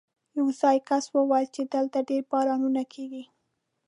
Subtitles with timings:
[0.37, 3.23] یو ځايي کس وویل چې دلته ډېر بارانونه کېږي.